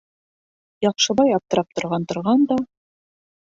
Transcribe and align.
Яҡшыбай 0.85 1.37
аптырап 1.39 1.79
торған-торған 1.81 2.51
да: 2.55 2.61